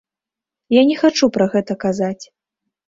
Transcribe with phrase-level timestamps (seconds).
[0.79, 2.23] Я не хачу пра гэта казаць.